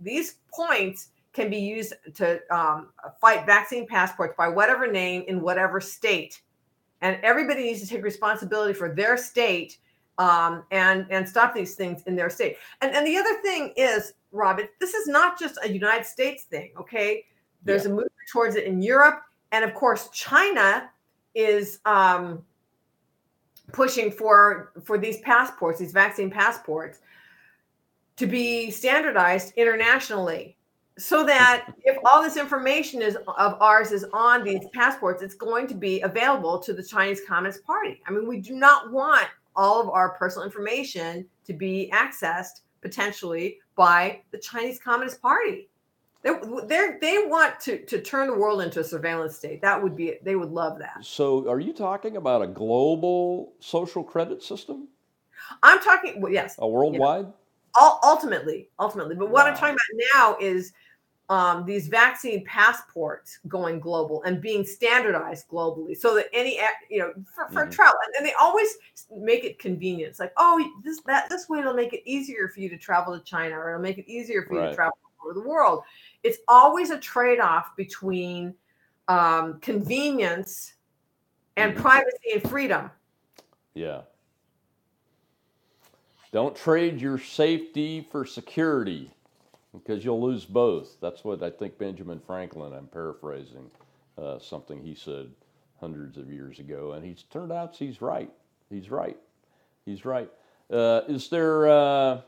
[0.00, 2.88] these points can be used to um,
[3.20, 6.42] fight vaccine passports by whatever name in whatever state,
[7.00, 9.78] and everybody needs to take responsibility for their state.
[10.18, 12.58] Um, and and stop these things in their state.
[12.82, 16.72] And and the other thing is Robin, this is not just a United States thing,
[16.78, 17.24] okay?
[17.64, 17.90] There's yeah.
[17.90, 19.22] a movement towards it in Europe.
[19.52, 20.90] And of course, China
[21.34, 22.44] is um,
[23.72, 26.98] pushing for, for these passports, these vaccine passports,
[28.16, 30.56] to be standardized internationally
[30.98, 35.66] so that if all this information is of ours is on these passports it's going
[35.66, 39.80] to be available to the chinese communist party i mean we do not want all
[39.80, 45.69] of our personal information to be accessed potentially by the Chinese Communist Party.
[46.22, 46.32] They
[47.00, 49.62] they want to to turn the world into a surveillance state.
[49.62, 50.98] That would be they would love that.
[51.02, 54.88] So, are you talking about a global social credit system?
[55.62, 57.26] I'm talking well, yes, a worldwide.
[57.80, 59.50] ultimately, ultimately, but what wow.
[59.50, 60.72] I'm talking about now is
[61.30, 66.58] um, these vaccine passports going global and being standardized globally so that any
[66.90, 67.70] you know for, for mm-hmm.
[67.70, 68.68] travel and, they always
[69.16, 72.60] make it convenient it's like oh this that this way it'll make it easier for
[72.60, 74.64] you to travel to china or it'll make it easier for right.
[74.64, 75.82] you to travel all over the world
[76.22, 78.54] it's always a trade-off between
[79.08, 80.74] um, convenience
[81.56, 81.82] and mm-hmm.
[81.82, 82.90] privacy and freedom
[83.74, 84.02] yeah
[86.32, 89.10] don't trade your safety for security
[89.72, 90.96] because you'll lose both.
[91.00, 93.70] That's what I think Benjamin Franklin, I'm paraphrasing
[94.16, 95.30] uh, something he said
[95.80, 98.30] hundreds of years ago, and he's turned out he's right.
[98.68, 99.16] He's right.
[99.84, 100.30] He's right.
[100.70, 102.20] Uh, is there uh,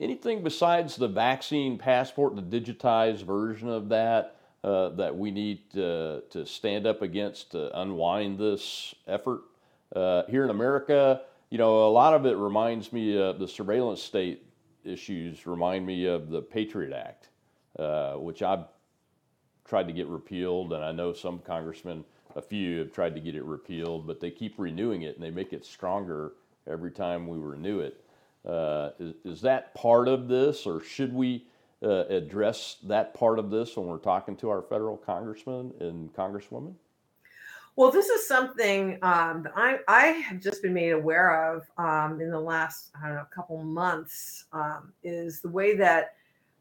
[0.00, 6.22] anything besides the vaccine passport, the digitized version of that, uh, that we need to,
[6.30, 9.42] to stand up against to unwind this effort?
[9.94, 14.02] Uh, here in America, you know, a lot of it reminds me of the surveillance
[14.02, 14.44] state
[14.84, 17.28] issues remind me of the Patriot Act,
[17.78, 18.64] uh, which I've
[19.64, 22.04] tried to get repealed, and I know some congressmen,
[22.36, 25.30] a few, have tried to get it repealed, but they keep renewing it and they
[25.30, 26.32] make it stronger
[26.66, 28.03] every time we renew it.
[28.44, 31.46] Uh, is, is, that part of this, or should we
[31.82, 36.74] uh, address that part of this when we're talking to our federal congressmen and congresswomen?
[37.76, 42.20] Well, this is something um, that I, I have just been made aware of um,
[42.20, 46.14] in the last, I don't know, couple months um, is the way that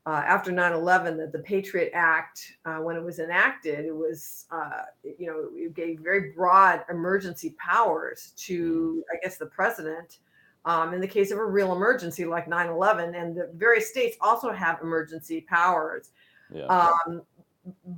[0.06, 4.84] uh, after 9-11 that the Patriot Act, uh, when it was enacted, it was, uh,
[5.18, 10.18] you know, it gave very broad emergency powers to, I guess, the president
[10.66, 13.20] um, in the case of a real emergency like 9-11.
[13.20, 16.12] And the various states also have emergency powers.
[16.54, 16.66] Yeah.
[16.66, 17.22] Um,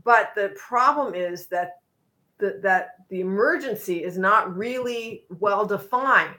[0.03, 1.79] but the problem is that
[2.37, 6.35] the, that the emergency is not really well defined.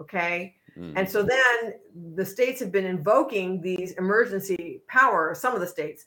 [0.00, 0.54] Okay.
[0.76, 0.92] Mm.
[0.96, 1.74] And so then
[2.14, 6.06] the states have been invoking these emergency powers, some of the states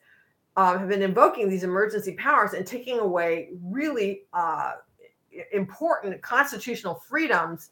[0.57, 4.73] uh, have been invoking these emergency powers and taking away really uh,
[5.53, 7.69] important constitutional freedoms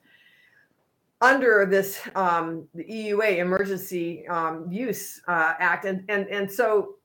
[1.25, 6.95] under this um, the EUA Emergency um, Use uh, Act, and and and so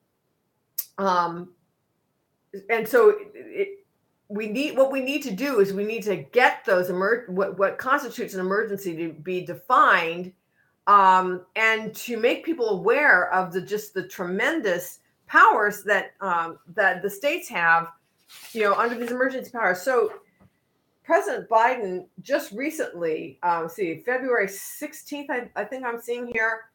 [0.98, 1.54] um,
[2.68, 3.86] and so it,
[4.28, 7.58] we need what we need to do is we need to get those emer- what,
[7.58, 10.32] what constitutes an emergency to be defined
[10.86, 17.00] um, and to make people aware of the just the tremendous powers that um, that
[17.00, 17.88] the states have
[18.52, 19.80] you know under these emergency powers.
[19.80, 20.12] So
[21.10, 26.70] president biden just recently um, see february 16th I, I think i'm seeing here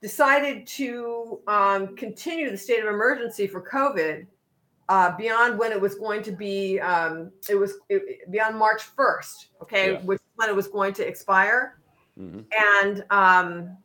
[0.00, 4.26] decided to um, continue the state of emergency for covid
[4.88, 9.46] uh, beyond when it was going to be, um, it was it, beyond March 1st,
[9.62, 10.00] okay, yeah.
[10.00, 11.78] which when it was going to expire.
[12.18, 12.40] Mm-hmm.
[12.82, 13.76] And, um,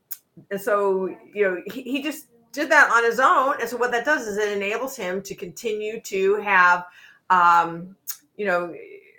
[0.49, 3.55] and so, you know, he, he just did that on his own.
[3.59, 6.85] And so what that does is it enables him to continue to have,
[7.29, 7.95] um,
[8.37, 8.73] you know,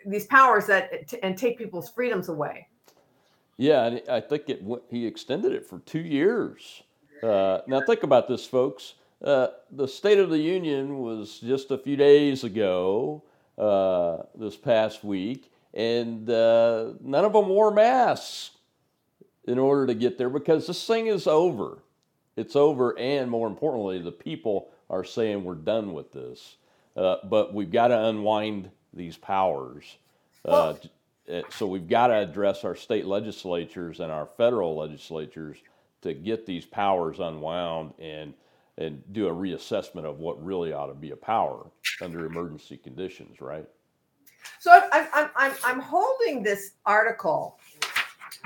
[0.07, 2.68] these powers that and take people's freedoms away.
[3.57, 6.82] Yeah, I think it he extended it for two years.
[7.22, 8.94] Uh, now think about this, folks.
[9.22, 13.22] Uh, the State of the Union was just a few days ago,
[13.57, 18.50] uh, this past week, and uh, none of them wore masks
[19.46, 21.78] in order to get there because this thing is over.
[22.36, 26.57] It's over, and more importantly, the people are saying we're done with this.
[26.96, 29.84] Uh, but we've got to unwind these powers.
[30.45, 30.74] Uh,
[31.49, 35.57] so we've got to address our state legislatures and our federal legislatures
[36.03, 38.34] to get these powers unwound and
[38.76, 41.64] and do a reassessment of what really ought to be a power
[42.03, 43.68] under emergency conditions, right?
[44.59, 47.59] So I'm, I'm, I'm, I'm holding this article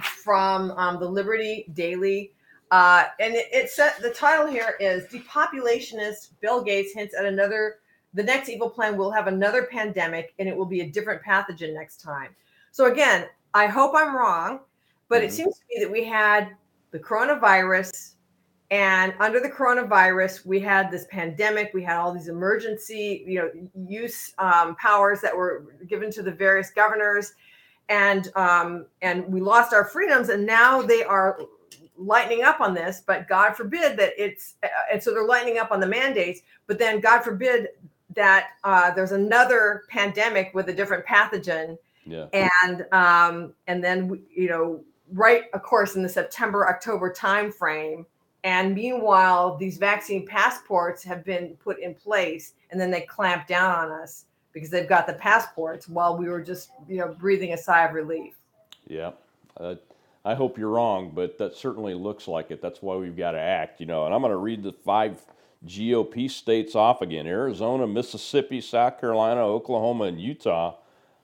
[0.02, 2.32] from um, the Liberty Daily.
[2.70, 7.76] Uh, and it, it said the title here is Depopulationist Bill Gates hints at another,
[8.14, 11.74] the next evil plan will have another pandemic and it will be a different pathogen
[11.74, 12.34] next time.
[12.70, 14.60] So, again, I hope I'm wrong,
[15.08, 15.26] but mm-hmm.
[15.26, 16.54] it seems to me that we had
[16.90, 18.14] the coronavirus,
[18.70, 21.70] and under the coronavirus, we had this pandemic.
[21.72, 23.50] We had all these emergency, you know,
[23.88, 27.32] use um, powers that were given to the various governors,
[27.88, 30.28] and um, and we lost our freedoms.
[30.28, 31.38] And now they are
[31.96, 33.02] lightening up on this.
[33.06, 36.40] But God forbid that it's uh, and so they're lightening up on the mandates.
[36.66, 37.68] But then God forbid
[38.14, 41.76] that uh, there's another pandemic with a different pathogen.
[42.04, 42.26] Yeah.
[42.32, 44.82] And um, and then you know,
[45.12, 48.04] right, of course, in the September October timeframe
[48.44, 53.70] and meanwhile, these vaccine passports have been put in place, and then they clamp down
[53.72, 57.58] on us because they've got the passports while we were just, you know, breathing a
[57.58, 58.34] sigh of relief.
[58.86, 59.12] Yeah.
[59.56, 59.74] Uh,
[60.24, 62.62] I hope you're wrong, but that certainly looks like it.
[62.62, 64.06] That's why we've got to act, you know.
[64.06, 65.20] And I'm going to read the five
[65.66, 70.76] GOP states off again Arizona, Mississippi, South Carolina, Oklahoma, and Utah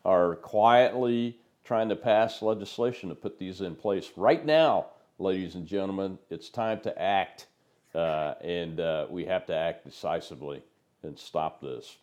[0.05, 4.87] are quietly trying to pass legislation to put these in place right now
[5.19, 7.47] ladies and gentlemen, it's time to act,
[7.95, 10.63] uh, and uh, we have to act decisively
[11.03, 11.97] and stop this.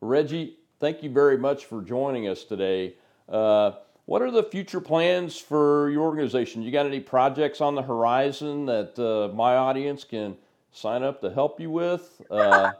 [0.00, 2.94] Reggie, thank you very much for joining us today.
[3.28, 3.72] Uh,
[4.06, 6.62] what are the future plans for your organization?
[6.62, 10.36] You got any projects on the horizon that uh, my audience can
[10.72, 12.20] sign up to help you with?
[12.30, 12.72] Uh,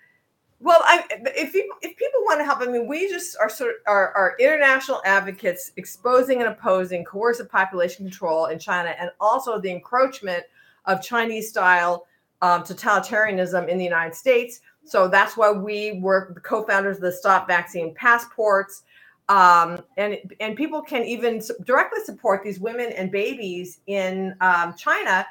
[0.60, 1.04] well, I,
[1.36, 4.12] if you, if people want to help, I mean, we just are sort of are,
[4.14, 10.44] are international advocates exposing and opposing coercive population control in China, and also the encroachment
[10.86, 12.06] of Chinese-style
[12.42, 14.60] um, totalitarianism in the United States.
[14.84, 18.82] So that's why we work the co-founders of the Stop Vaccine Passports,
[19.28, 25.26] um, and and people can even directly support these women and babies in um, China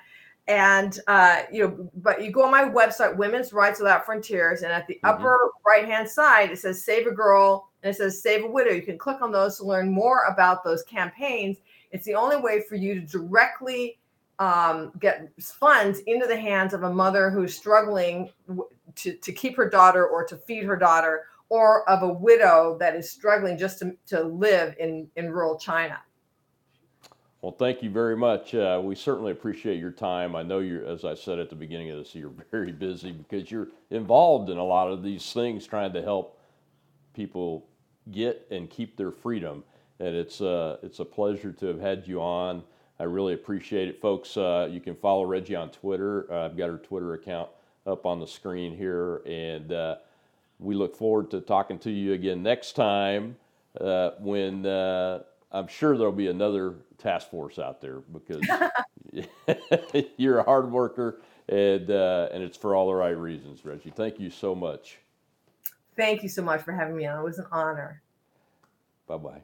[0.50, 4.72] and uh, you know, but you go on my website, Women's Rights Without Frontiers, and
[4.72, 5.06] at the mm-hmm.
[5.06, 8.72] upper right hand side, it says Save a Girl and it says Save a Widow.
[8.72, 11.58] You can click on those to learn more about those campaigns.
[11.92, 14.00] It's the only way for you to directly
[14.40, 18.32] um, get funds into the hands of a mother who's struggling
[18.96, 22.96] to, to keep her daughter or to feed her daughter, or of a widow that
[22.96, 26.00] is struggling just to, to live in, in rural China.
[27.42, 28.54] Well, thank you very much.
[28.54, 30.36] Uh, we certainly appreciate your time.
[30.36, 33.50] I know you're, as I said at the beginning of this, you're very busy because
[33.50, 36.38] you're involved in a lot of these things, trying to help
[37.14, 37.66] people
[38.12, 39.64] get and keep their freedom.
[40.02, 42.64] And it's uh, it's a pleasure to have had you on.
[43.00, 44.36] I really appreciate it, folks.
[44.36, 46.32] Uh, you can follow Reggie on Twitter.
[46.32, 47.50] Uh, I've got her Twitter account
[47.88, 49.96] up on the screen here, and uh,
[50.60, 53.38] we look forward to talking to you again next time
[53.80, 54.66] uh, when
[55.52, 58.42] I'm sure there'll be another task force out there because
[60.18, 63.92] you're a hard worker and uh, and it's for all the right reasons, Reggie.
[63.92, 65.00] Thank you so much.
[65.98, 67.20] Thank you so much for having me on.
[67.20, 68.02] It was an honor.
[69.08, 69.42] Bye bye.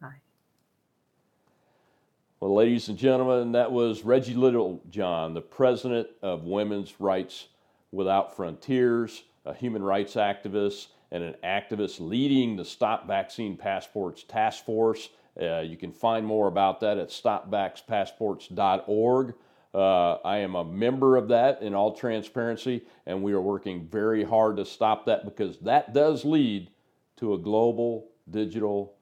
[0.00, 0.20] Bye.
[2.40, 7.48] Well, ladies and gentlemen, that was Reggie Littlejohn, the president of Women's Rights
[7.90, 14.64] Without Frontiers, a human rights activist and an activist leading the Stop Vaccine Passports Task
[14.64, 15.08] Force.
[15.40, 19.34] Uh, you can find more about that at StopVaxPassports.org.
[19.74, 24.24] Uh, I am a member of that in all transparency, and we are working very
[24.24, 26.70] hard to stop that because that does lead
[27.18, 28.94] to a global digital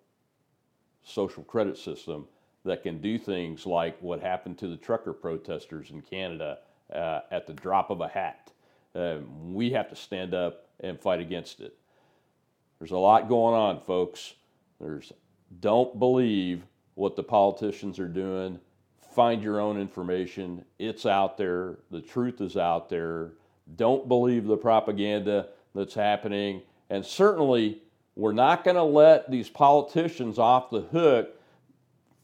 [1.05, 2.26] social credit system
[2.64, 6.59] that can do things like what happened to the trucker protesters in Canada
[6.93, 8.53] uh, at the drop of a hat.
[8.95, 11.76] Uh, we have to stand up and fight against it.
[12.78, 14.34] There's a lot going on, folks.
[14.80, 15.12] There's
[15.61, 18.59] don't believe what the politicians are doing.
[19.15, 20.65] Find your own information.
[20.79, 21.79] It's out there.
[21.91, 23.33] The truth is out there.
[23.77, 26.63] Don't believe the propaganda that's happening.
[26.91, 27.83] And certainly,
[28.15, 31.31] we're not going to let these politicians off the hook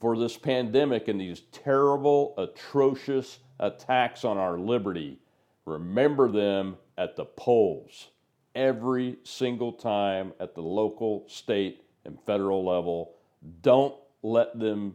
[0.01, 5.19] for this pandemic and these terrible, atrocious attacks on our liberty.
[5.65, 8.09] Remember them at the polls
[8.55, 13.15] every single time at the local, state, and federal level.
[13.63, 14.95] Don't let them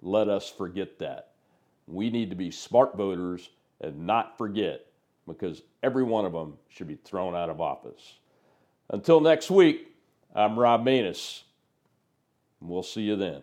[0.00, 1.30] let us forget that.
[1.86, 3.50] We need to be smart voters
[3.80, 4.86] and not forget
[5.26, 8.18] because every one of them should be thrown out of office.
[8.90, 9.94] Until next week,
[10.34, 11.42] I'm Rob Maness.
[12.60, 13.42] We'll see you then.